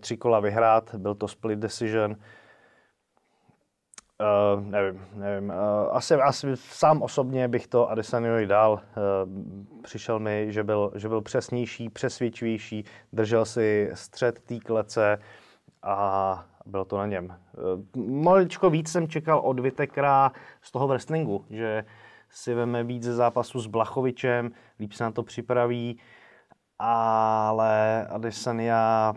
tři 0.00 0.16
kola 0.16 0.40
vyhrát, 0.40 0.94
byl 0.94 1.14
to 1.14 1.28
split 1.28 1.58
decision. 1.58 2.16
Uh, 4.20 4.60
nevím, 4.64 5.06
nevím. 5.14 5.48
Uh, 5.48 5.54
asi, 5.90 6.14
asi 6.14 6.46
sám 6.54 7.02
osobně 7.02 7.48
bych 7.48 7.66
to 7.66 7.90
Adesaniovi 7.90 8.46
dal. 8.46 8.72
Uh, 8.72 8.80
přišel 9.82 10.18
mi, 10.18 10.46
že 10.48 10.64
byl, 10.64 10.92
že 10.94 11.08
byl 11.08 11.20
přesnější, 11.20 11.88
přesvědčivější, 11.88 12.84
držel 13.12 13.44
si 13.44 13.90
střed 13.94 14.40
té 14.40 14.58
klece 14.58 15.18
a 15.82 16.44
bylo 16.66 16.84
to 16.84 16.98
na 16.98 17.06
něm. 17.06 17.34
Eh, 17.54 18.00
maličko 18.00 18.70
víc 18.70 18.92
jsem 18.92 19.08
čekal 19.08 19.38
od 19.38 19.60
Vitekra 19.60 20.32
z 20.62 20.72
toho 20.72 20.88
wrestlingu, 20.88 21.44
že 21.50 21.84
si 22.30 22.54
veme 22.54 22.84
víc 22.84 23.02
ze 23.02 23.14
zápasu 23.14 23.60
s 23.60 23.66
Blachovičem, 23.66 24.50
líp 24.80 24.92
se 24.92 25.04
na 25.04 25.10
to 25.10 25.22
připraví, 25.22 25.98
ale 26.78 28.06
Adesanya 28.06 29.14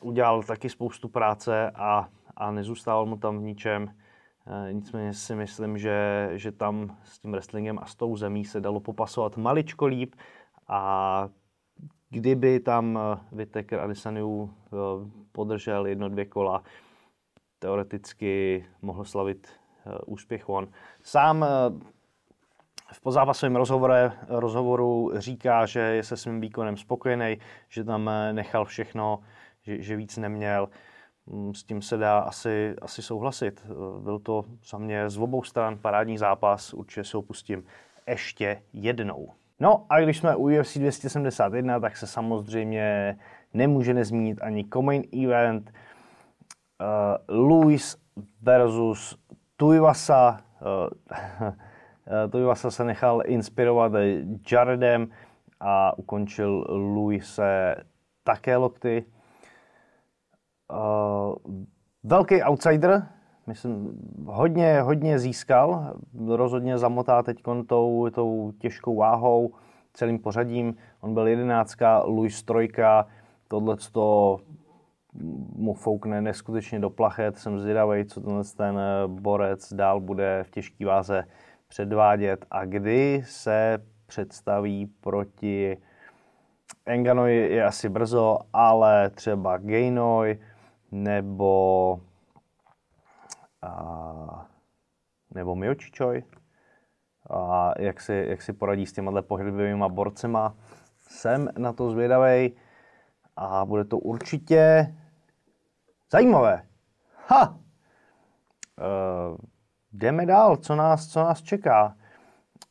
udělal 0.00 0.42
taky 0.42 0.68
spoustu 0.68 1.08
práce 1.08 1.70
a, 1.70 2.08
a 2.36 2.50
nezůstával 2.50 3.06
mu 3.06 3.16
tam 3.16 3.38
v 3.38 3.42
ničem. 3.42 3.94
E, 4.46 4.72
nicméně 4.72 5.14
si 5.14 5.34
myslím, 5.34 5.78
že, 5.78 6.30
že 6.32 6.52
tam 6.52 6.96
s 7.04 7.18
tím 7.18 7.32
wrestlingem 7.32 7.78
a 7.78 7.86
s 7.86 7.94
tou 7.94 8.16
zemí 8.16 8.44
se 8.44 8.60
dalo 8.60 8.80
popasovat 8.80 9.36
maličko 9.36 9.86
líp 9.86 10.14
a 10.68 11.28
kdyby 12.10 12.60
tam 12.60 12.98
Vitek 13.32 13.72
Adesaniu 13.72 14.54
podržel 15.32 15.86
jedno, 15.86 16.08
dvě 16.08 16.24
kola, 16.24 16.62
teoreticky 17.58 18.64
mohl 18.82 19.04
slavit 19.04 19.48
úspěch 20.06 20.48
on. 20.48 20.68
Sám 21.02 21.44
v 22.92 23.00
pozápasovém 23.00 23.56
rozhovoru, 24.28 25.10
říká, 25.16 25.66
že 25.66 25.80
je 25.80 26.02
se 26.02 26.16
svým 26.16 26.40
výkonem 26.40 26.76
spokojený, 26.76 27.38
že 27.68 27.84
tam 27.84 28.08
eh, 28.08 28.32
nechal 28.32 28.64
všechno, 28.64 29.20
že, 29.62 29.82
že 29.82 29.96
víc 29.96 30.16
neměl. 30.16 30.68
Mm, 31.26 31.54
s 31.54 31.64
tím 31.64 31.82
se 31.82 31.96
dá 31.96 32.18
asi, 32.18 32.74
asi 32.82 33.02
souhlasit. 33.02 33.66
Byl 34.00 34.18
to 34.18 34.44
za 34.70 34.78
mě 34.78 35.10
z 35.10 35.18
obou 35.18 35.42
stran 35.42 35.78
parádní 35.78 36.18
zápas, 36.18 36.74
určitě 36.74 37.04
se 37.04 37.16
opustím 37.16 37.64
ještě 38.06 38.62
jednou. 38.72 39.28
No 39.60 39.86
a 39.88 40.00
když 40.00 40.18
jsme 40.18 40.36
u 40.36 40.60
UFC 40.60 40.78
271, 40.78 41.80
tak 41.80 41.96
se 41.96 42.06
samozřejmě 42.06 43.18
nemůže 43.54 43.94
nezmínit 43.94 44.42
ani 44.42 44.64
Comain 44.72 45.02
Event, 45.24 45.70
uh, 45.70 47.36
Luis 47.36 47.96
versus 48.42 49.18
Tuivasa. 49.56 50.40
Uh, 51.40 51.52
Tuivasa 52.30 52.70
se 52.70 52.84
nechal 52.84 53.22
inspirovat 53.24 53.92
Jaredem 54.52 55.08
a 55.60 55.98
ukončil 55.98 56.64
Luise 56.68 57.74
také 58.24 58.56
lokty. 58.56 59.04
Uh, 60.72 61.34
velký 62.04 62.42
outsider, 62.42 63.06
myslím, 63.46 63.98
hodně, 64.26 64.80
hodně 64.80 65.18
získal, 65.18 65.94
rozhodně 66.26 66.78
zamotá 66.78 67.22
teď 67.22 67.42
tou, 67.66 68.10
tou 68.10 68.52
těžkou 68.58 68.96
váhou, 68.96 69.54
celým 69.92 70.18
pořadím. 70.18 70.74
On 71.00 71.14
byl 71.14 71.26
jedenáctka, 71.26 72.02
Luis 72.04 72.42
trojka, 72.42 73.06
tohle 73.48 73.76
to 73.92 74.40
mu 75.56 75.74
foukne 75.74 76.22
neskutečně 76.22 76.80
do 76.80 76.90
plachet. 76.90 77.38
Jsem 77.38 77.58
zvědavý, 77.58 78.04
co 78.04 78.20
tenhle 78.20 78.44
ten 78.56 78.78
borec 79.06 79.72
dál 79.72 80.00
bude 80.00 80.44
v 80.46 80.50
těžké 80.50 80.86
váze 80.86 81.24
předvádět 81.72 82.46
a 82.50 82.64
kdy 82.64 83.22
se 83.26 83.78
představí 84.06 84.86
proti 84.86 85.76
Enganoj 86.86 87.36
je 87.36 87.64
asi 87.64 87.88
brzo, 87.88 88.38
ale 88.52 89.10
třeba 89.10 89.58
Gainoj 89.58 90.38
nebo 90.90 92.00
a, 93.62 94.46
nebo 95.34 95.54
Miočičoj 95.54 96.22
a 97.30 97.72
jak 97.78 98.00
si, 98.00 98.26
jak 98.28 98.42
si 98.42 98.52
poradí 98.52 98.86
s 98.86 98.92
těma 98.92 99.22
pohybovými 99.22 99.88
borcema. 99.88 100.54
Jsem 101.08 101.48
na 101.58 101.72
to 101.72 101.90
zvědavý 101.90 102.56
a 103.36 103.64
bude 103.64 103.84
to 103.84 103.98
určitě 103.98 104.94
zajímavé. 106.10 106.66
Ha! 107.28 107.58
Uh, 108.78 109.51
jdeme 109.92 110.26
dál, 110.26 110.56
co 110.56 110.76
nás, 110.76 111.06
co 111.06 111.20
nás 111.20 111.42
čeká. 111.42 111.96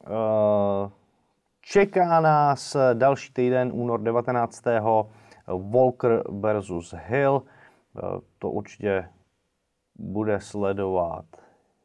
Uh, 0.09 0.91
čeká 1.61 2.19
nás 2.19 2.77
další 2.93 3.33
týden, 3.33 3.71
únor 3.73 4.01
19. 4.01 4.63
Walker 5.47 6.23
versus 6.29 6.95
Hill. 7.07 7.33
Uh, 7.33 8.19
to 8.39 8.49
určitě 8.49 9.09
bude 9.95 10.39
sledovat 10.39 11.25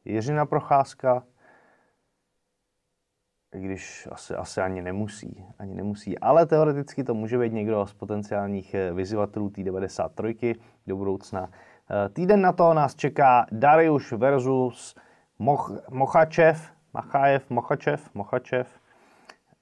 Jiřina 0.04 0.46
Procházka, 0.46 1.22
i 3.54 3.60
když 3.60 4.08
asi, 4.12 4.34
asi 4.34 4.60
ani 4.60 4.82
nemusí, 4.82 5.44
ani 5.58 5.74
nemusí. 5.74 6.18
Ale 6.18 6.46
teoreticky 6.46 7.04
to 7.04 7.14
může 7.14 7.38
být 7.38 7.52
někdo 7.52 7.86
z 7.86 7.94
potenciálních 7.94 8.74
eh, 8.74 8.92
vyzývatelů 8.92 9.48
T93 9.48 10.54
do 10.86 10.96
budoucna. 10.96 11.48
Eh, 11.50 12.08
týden 12.08 12.40
na 12.40 12.52
to 12.52 12.74
nás 12.74 12.94
čeká 12.94 13.46
Darius 13.52 14.10
versus 14.10 14.94
Moch, 15.38 15.72
Mochačev, 15.90 16.72
Machajev, 16.94 17.50
Mochačev, 17.50 18.14
Mochačev, 18.14 18.80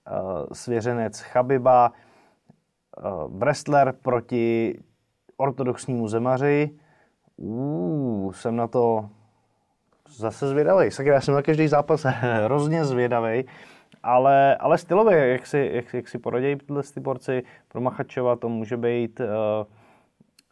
eh, 0.06 0.54
svěřenec 0.54 1.20
Chabiba, 1.20 1.92
wrestler 3.28 3.94
proti 4.02 4.78
ortodoxnímu 5.36 6.08
zemaři. 6.08 6.70
Uh, 7.36 8.32
jsem 8.32 8.56
na 8.56 8.66
to 8.66 9.08
zase 10.08 10.48
zvědavý. 10.48 10.90
Sakra, 10.90 11.14
já 11.14 11.20
jsem 11.20 11.34
na 11.34 11.42
každý 11.42 11.68
zápas 11.68 12.04
hrozně 12.44 12.84
zvědavý. 12.84 13.44
Ale, 14.02 14.56
ale 14.56 14.78
stylově, 14.78 15.28
jak 15.28 15.46
si, 15.46 15.70
jak, 15.72 15.94
jak 15.94 16.08
si 16.08 16.18
poradějí 16.18 16.56
tyhle 16.56 16.82
ty 16.82 17.00
borci 17.00 17.42
pro 17.68 17.80
Machačova, 17.80 18.36
to 18.36 18.48
může 18.48 18.76
být 18.76 19.20
uh, 19.20 19.26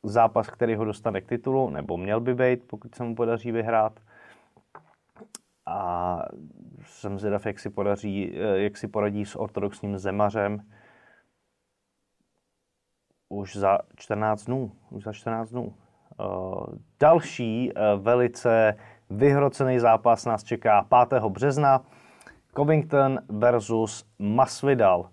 zápas, 0.03 0.51
který 0.51 0.75
ho 0.75 0.85
dostane 0.85 1.21
k 1.21 1.29
titulu, 1.29 1.71
nebo 1.71 1.97
měl 1.97 2.21
by 2.21 2.35
být, 2.35 2.65
pokud 2.67 2.95
se 2.95 3.05
mu 3.05 3.15
podaří 3.15 3.53
vyhrát. 3.53 3.93
A 5.67 6.19
jsem 6.87 7.19
zvědav, 7.19 7.47
jak 7.47 7.59
si, 7.59 7.71
podaří, 7.71 8.31
uh, 8.31 8.37
jak 8.55 8.77
si 8.77 8.89
poradí 8.89 9.25
s 9.25 9.37
ortodoxním 9.37 9.99
zemařem 9.99 10.63
už 13.29 13.57
za 13.57 13.79
14 13.97 14.45
dnů. 14.45 14.73
Už 14.91 15.05
za 15.05 15.13
14 15.13 15.51
dnů. 15.51 15.75
Uh, 16.21 16.65
další 17.01 17.73
uh, 17.73 18.03
velice 18.03 18.77
vyhrocený 19.11 19.79
zápas 19.79 20.25
nás 20.25 20.45
čeká 20.45 20.87
5. 21.09 21.23
března 21.23 21.81
Covington 22.57 23.19
versus 23.29 24.05
Masvidal. 24.19 25.11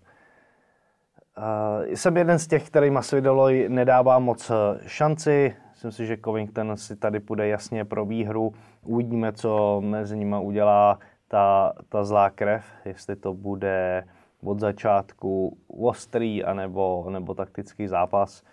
Jsem 1.86 2.18
jeden 2.18 2.40
z 2.40 2.48
těch, 2.48 2.68
který 2.68 2.92
Masvidalovi 2.92 3.70
nedává 3.70 4.20
moc 4.20 4.50
eh, 4.50 4.80
šanci. 4.88 5.56
Myslím 5.80 5.92
si, 5.92 6.06
že 6.06 6.18
Covington 6.18 6.78
si 6.78 6.96
tady 6.96 7.20
půjde 7.20 7.48
jasně 7.48 7.86
pro 7.86 8.06
výhru. 8.06 8.54
Uvidíme, 8.86 9.34
co 9.34 9.82
mezi 9.82 10.18
nimi 10.18 10.36
udělá 10.42 11.00
ta, 11.28 11.74
ta 11.90 12.04
zlá 12.04 12.30
krev, 12.30 12.66
jestli 12.86 13.16
to 13.16 13.34
bude 13.34 14.08
od 14.44 14.60
začátku 14.60 15.58
ostrý 15.68 16.44
anebo, 16.44 17.06
nebo 17.10 17.34
taktický 17.34 17.88
zápas. 17.88 18.44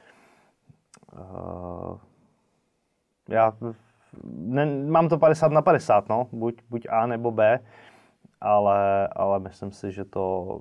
Uh, 1.12 1.98
já 3.28 3.52
ne, 4.24 4.66
mám 4.66 5.08
to 5.08 5.18
50 5.18 5.52
na 5.52 5.62
50, 5.62 6.08
no. 6.08 6.28
buď, 6.32 6.54
buď 6.70 6.86
A 6.90 7.06
nebo 7.06 7.30
B. 7.30 7.60
Ale, 8.40 9.08
ale 9.08 9.38
myslím 9.38 9.72
si, 9.72 9.92
že 9.92 10.04
to, 10.04 10.58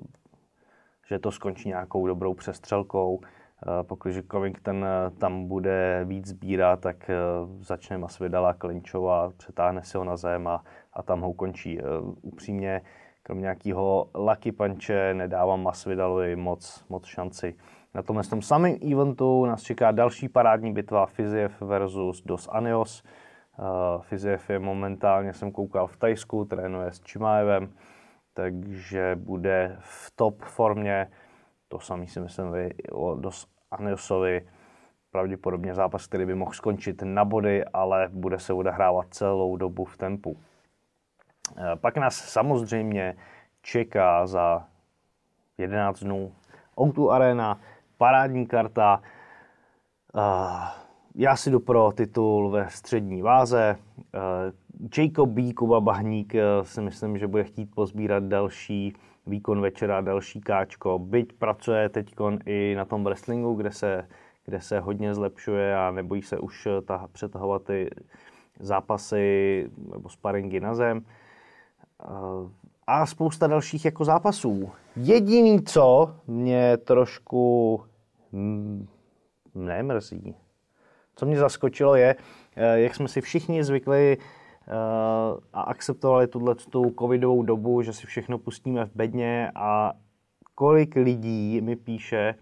že 1.07 1.19
to 1.19 1.31
skončí 1.31 1.69
nějakou 1.69 2.07
dobrou 2.07 2.34
přestřelkou. 2.34 3.19
Eh, 3.63 3.83
pokud 3.83 4.12
Covington 4.31 4.85
eh, 4.85 5.09
tam 5.09 5.47
bude 5.47 6.01
víc 6.05 6.27
sbírat, 6.27 6.79
tak 6.79 7.09
eh, 7.09 7.15
začne 7.59 7.97
Masvidala 7.97 8.53
klinčovat, 8.53 9.33
přetáhne 9.33 9.83
si 9.83 9.97
ho 9.97 10.03
na 10.03 10.17
zem 10.17 10.47
a, 10.47 10.63
a 10.93 11.03
tam 11.03 11.21
ho 11.21 11.29
ukončí. 11.29 11.79
Upřímně, 12.21 12.81
kromě 13.24 13.41
nějakého 13.41 14.09
lucky 14.13 14.51
punche 14.51 15.13
nedávám 15.13 15.63
Masvidalovi 15.63 16.35
moc, 16.35 16.85
moc 16.89 17.05
šanci. 17.05 17.55
Na 17.93 18.01
tomhle 18.01 18.24
tom 18.24 18.41
samém 18.41 18.77
eventu 18.91 19.45
nás 19.45 19.62
čeká 19.62 19.91
další 19.91 20.29
parádní 20.29 20.74
bitva 20.74 21.05
Fiziev 21.05 21.62
versus 21.62 22.21
Dos 22.25 22.50
Anios. 22.51 23.03
Fiziev 24.01 24.50
je 24.50 24.59
momentálně, 24.59 25.33
jsem 25.33 25.51
koukal 25.51 25.88
v 25.88 25.97
Tajsku, 25.97 26.45
trénuje 26.45 26.91
s 26.91 27.01
Čimájevem, 27.01 27.69
takže 28.33 29.15
bude 29.19 29.77
v 29.79 30.12
top 30.15 30.41
formě. 30.41 31.07
To 31.67 31.79
samý 31.79 32.07
si 32.07 32.19
myslím 32.19 32.51
vy 32.51 32.74
o 32.91 33.15
Dos 33.15 33.48
Aniosovi. 33.72 34.48
Pravděpodobně 35.12 35.74
zápas, 35.74 36.07
který 36.07 36.25
by 36.25 36.36
mohl 36.36 36.53
skončit 36.53 37.01
na 37.01 37.25
body, 37.25 37.65
ale 37.65 38.10
bude 38.12 38.39
se 38.39 38.53
odehrávat 38.53 39.05
celou 39.10 39.57
dobu 39.57 39.86
v 39.86 39.98
tempu. 39.98 40.31
Uh, 40.31 40.38
pak 41.75 41.98
nás 41.98 42.15
samozřejmě 42.15 43.17
čeká 43.62 44.27
za 44.27 44.67
11 45.57 46.00
dnů 46.00 46.31
Outu 46.81 47.12
Arena, 47.12 47.60
parádní 47.98 48.48
karta, 48.48 49.01
uh, 50.13 50.86
já 51.17 51.36
si 51.36 51.51
jdu 51.51 51.60
pro 51.60 51.91
titul 51.91 52.50
ve 52.50 52.69
střední 52.69 53.22
váze. 53.22 53.77
Eh, 54.15 54.19
Jacob 54.98 55.29
B. 55.29 55.53
Kuba 55.53 55.81
Bahník 55.81 56.34
si 56.62 56.81
myslím, 56.81 57.17
že 57.17 57.27
bude 57.27 57.43
chtít 57.43 57.75
pozbírat 57.75 58.24
další 58.24 58.93
výkon 59.27 59.62
večera, 59.62 60.01
další 60.01 60.41
káčko. 60.41 61.00
Byť 61.00 61.34
pracuje 61.34 61.89
teď 61.89 62.13
i 62.46 62.74
na 62.77 62.86
tom 62.86 63.03
wrestlingu, 63.03 63.53
kde 63.53 63.72
se, 63.72 64.08
kde 64.46 64.62
se 64.62 64.79
hodně 64.79 65.13
zlepšuje 65.13 65.77
a 65.77 65.91
nebojí 65.91 66.22
se 66.22 66.40
už 66.40 66.66
eh, 66.66 66.81
ta, 66.81 67.07
přetahovat 67.11 67.64
ty 67.64 67.90
zápasy 68.59 69.70
nebo 69.92 70.09
sparingy 70.09 70.59
na 70.59 70.75
zem. 70.75 71.05
A 72.88 73.05
spousta 73.05 73.48
dalších 73.48 73.85
jako 73.85 74.05
zápasů. 74.05 74.72
Jediný, 74.96 75.64
co 75.64 76.16
mě 76.27 76.77
trošku 76.77 77.81
mm, 78.31 78.88
nemrzí, 79.55 80.35
co 81.16 81.25
mě 81.25 81.38
zaskočilo 81.38 81.96
je, 81.96 82.16
eh, 82.55 82.79
jak 82.79 82.96
jsme 82.96 83.07
si 83.07 83.22
všichni 83.22 83.64
zvykli 83.64 84.18
eh, 84.20 84.45
a 85.53 85.61
akceptovali 85.61 86.27
tuhle 86.27 86.55
tu 86.55 86.93
covidovou 86.99 87.43
dobu, 87.43 87.81
že 87.81 87.93
si 87.93 88.07
všechno 88.07 88.37
pustíme 88.37 88.85
v 88.85 88.95
bedně 88.95 89.51
a 89.55 89.93
kolik 90.55 90.95
lidí 90.95 91.61
mi 91.61 91.75
píše, 91.75 92.35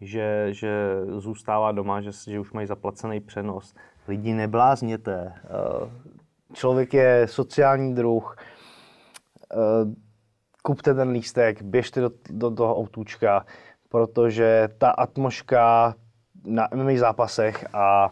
že, 0.00 0.48
že 0.50 1.00
zůstává 1.18 1.72
doma, 1.72 2.00
že, 2.00 2.10
že 2.26 2.40
už 2.40 2.52
mají 2.52 2.66
zaplacený 2.66 3.20
přenos. 3.20 3.74
Lidi 4.08 4.32
neblázněte. 4.32 5.32
Eh, 5.34 5.90
člověk 6.52 6.94
je 6.94 7.26
sociální 7.28 7.94
druh. 7.94 8.36
Kupte 10.62 10.94
ten 10.94 11.08
lístek, 11.08 11.62
běžte 11.62 12.00
do, 12.00 12.10
do 12.30 12.50
toho 12.50 12.76
autůčka, 12.76 13.46
protože 13.88 14.68
ta 14.78 14.90
atmosféra 14.90 15.94
na 16.44 16.68
MMA 16.74 16.98
zápasech 16.98 17.74
a 17.74 18.10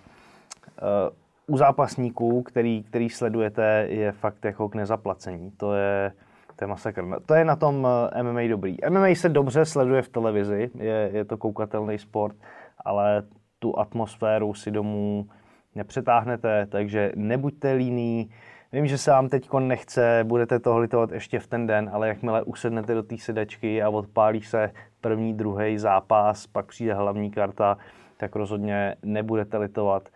u 1.48 1.56
zápasníků, 1.56 2.42
který, 2.42 2.82
který 2.82 3.10
sledujete, 3.10 3.86
je 3.88 4.12
fakt 4.12 4.44
jako 4.44 4.68
k 4.68 4.74
nezaplacení. 4.74 5.50
To 5.56 5.74
je, 5.74 6.12
to 6.56 6.64
je 6.64 6.68
masakr. 6.68 7.04
To 7.26 7.34
je 7.34 7.44
na 7.44 7.56
tom 7.56 7.86
eh, 8.12 8.22
MMA 8.22 8.40
dobrý. 8.48 8.76
MMA 8.88 9.08
se 9.14 9.28
dobře 9.28 9.64
sleduje 9.64 10.02
v 10.02 10.08
televizi, 10.08 10.70
je, 10.74 11.10
je 11.12 11.24
to 11.24 11.36
koukatelný 11.36 11.98
sport, 11.98 12.36
ale 12.84 13.22
tu 13.58 13.78
atmosféru 13.78 14.54
si 14.54 14.70
domů 14.70 15.28
nepřetáhnete, 15.74 16.66
takže 16.66 17.12
nebuďte 17.14 17.72
líní. 17.72 18.30
Vím, 18.72 18.86
že 18.86 18.98
se 18.98 19.10
vám 19.10 19.28
teď 19.28 19.48
nechce, 19.58 20.24
budete 20.24 20.58
to 20.58 20.78
litovat 20.78 21.12
ještě 21.12 21.38
v 21.38 21.46
ten 21.46 21.66
den, 21.66 21.90
ale 21.92 22.08
jakmile 22.08 22.42
usednete 22.42 22.94
do 22.94 23.02
té 23.02 23.18
sedačky 23.18 23.82
a 23.82 23.88
odpálí 23.88 24.42
se 24.42 24.70
první, 25.00 25.34
druhý 25.34 25.78
zápas, 25.78 26.46
pak 26.46 26.66
přijde 26.66 26.94
hlavní 26.94 27.30
karta, 27.30 27.78
tak 28.16 28.36
rozhodně 28.36 28.96
nebudete 29.02 29.58
litovat. 29.58 30.08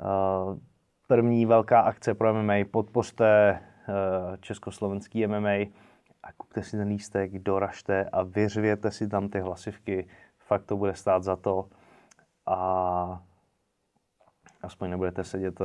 Eh, 0.00 0.58
první 1.08 1.46
velká 1.46 1.80
akce 1.80 2.14
pro 2.14 2.34
MMA, 2.34 2.54
podpořte 2.70 3.26
eh, 3.28 4.36
československý 4.40 5.26
MMA 5.26 5.50
a 6.22 6.32
kupte 6.36 6.62
si 6.62 6.76
ten 6.76 6.88
lístek, 6.88 7.38
doražte 7.38 8.04
a 8.04 8.22
vyřvěte 8.22 8.90
si 8.90 9.08
tam 9.08 9.28
ty 9.28 9.40
hlasivky. 9.40 10.06
Fakt 10.38 10.64
to 10.64 10.76
bude 10.76 10.94
stát 10.94 11.22
za 11.22 11.36
to 11.36 11.68
a 12.46 13.22
aspoň 14.62 14.90
nebudete 14.90 15.24
sedět 15.24 15.60
eh, 15.60 15.64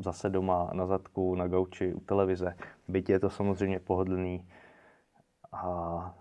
zase 0.00 0.30
doma 0.30 0.70
na 0.72 0.86
zadku, 0.86 1.34
na 1.34 1.48
gauči, 1.48 1.94
u 1.94 2.00
televize. 2.00 2.56
Byť 2.88 3.10
je 3.10 3.18
to 3.20 3.30
samozřejmě 3.30 3.80
pohodlný 3.80 4.48
a 5.52 6.14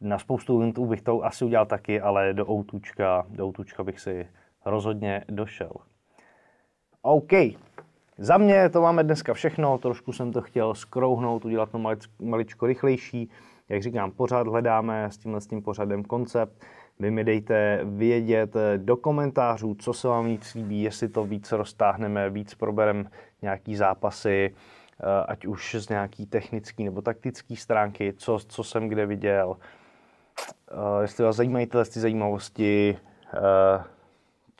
na 0.00 0.18
spoustu 0.18 0.56
eventů 0.56 0.86
bych 0.86 1.02
to 1.02 1.24
asi 1.24 1.44
udělal 1.44 1.66
taky, 1.66 2.00
ale 2.00 2.34
do 2.34 2.50
outučka, 2.50 3.26
do 3.28 3.46
outučka 3.46 3.84
bych 3.84 4.00
si 4.00 4.28
rozhodně 4.64 5.24
došel. 5.28 5.72
OK. 7.02 7.32
Za 8.18 8.38
mě 8.38 8.68
to 8.68 8.80
máme 8.80 9.04
dneska 9.04 9.34
všechno, 9.34 9.78
trošku 9.78 10.12
jsem 10.12 10.32
to 10.32 10.42
chtěl 10.42 10.74
skrouhnout, 10.74 11.44
udělat 11.44 11.70
to 11.70 11.80
maličko 12.20 12.66
rychlejší. 12.66 13.30
Jak 13.68 13.82
říkám, 13.82 14.10
pořád 14.10 14.46
hledáme 14.46 15.10
s 15.10 15.18
tímhle 15.18 15.40
s 15.40 15.46
tím 15.46 15.62
pořadem 15.62 16.04
koncept. 16.04 16.64
Vy 16.98 17.10
mi 17.10 17.24
dejte 17.24 17.80
vědět 17.84 18.54
do 18.76 18.96
komentářů, 18.96 19.74
co 19.74 19.92
se 19.92 20.08
vám 20.08 20.26
víc 20.26 20.54
líbí, 20.54 20.82
jestli 20.82 21.08
to 21.08 21.24
víc 21.24 21.52
roztáhneme, 21.52 22.30
víc 22.30 22.54
proberem 22.54 23.10
nějaký 23.42 23.76
zápasy, 23.76 24.54
eh, 24.54 25.24
ať 25.28 25.46
už 25.46 25.76
z 25.78 25.88
nějaký 25.88 26.26
technický 26.26 26.84
nebo 26.84 27.02
taktický 27.02 27.56
stránky, 27.56 28.12
co, 28.16 28.38
co 28.48 28.64
jsem 28.64 28.88
kde 28.88 29.06
viděl. 29.06 29.56
Eh, 30.70 31.02
jestli 31.02 31.24
vás 31.24 31.36
zajímají 31.36 31.66
tyhle 31.66 31.84
ty 31.84 32.00
zajímavosti, 32.00 32.98
eh, 33.34 33.84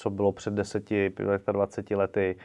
co 0.00 0.10
bylo 0.10 0.32
před 0.32 0.54
10, 0.54 0.90
20 1.52 1.90
lety. 1.90 2.36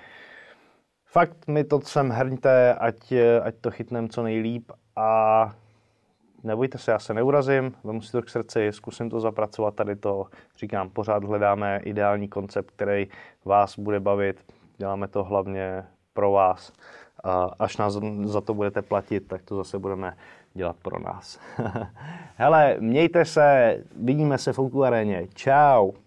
Fakt 1.05 1.47
mi 1.47 1.63
to 1.63 1.81
sem 1.81 2.09
hrňte, 2.09 2.73
ať, 2.73 3.13
ať 3.43 3.55
to 3.61 3.71
chytnem 3.71 4.09
co 4.09 4.23
nejlíp 4.23 4.71
a 4.95 5.51
nebojte 6.43 6.77
se, 6.77 6.91
já 6.91 6.99
se 6.99 7.13
neurazím, 7.13 7.75
vemu 7.83 8.01
si 8.01 8.11
to 8.11 8.21
k 8.21 8.29
srdci, 8.29 8.71
zkusím 8.71 9.09
to 9.09 9.19
zapracovat 9.19 9.75
tady 9.75 9.95
to, 9.95 10.25
říkám, 10.57 10.89
pořád 10.89 11.23
hledáme 11.23 11.79
ideální 11.83 12.27
koncept, 12.27 12.71
který 12.71 13.07
vás 13.45 13.79
bude 13.79 13.99
bavit, 13.99 14.53
děláme 14.77 15.07
to 15.07 15.23
hlavně 15.23 15.83
pro 16.13 16.31
vás. 16.31 16.73
A 17.23 17.51
až 17.59 17.77
nás 17.77 17.97
za 18.23 18.41
to 18.41 18.53
budete 18.53 18.81
platit, 18.81 19.27
tak 19.27 19.41
to 19.41 19.55
zase 19.55 19.79
budeme 19.79 20.17
dělat 20.53 20.75
pro 20.81 20.99
nás. 20.99 21.39
Hele, 22.35 22.77
mějte 22.79 23.25
se, 23.25 23.77
vidíme 23.95 24.37
se 24.37 24.53
v 24.53 24.83
aréně. 24.83 25.27
Ciao. 25.35 26.04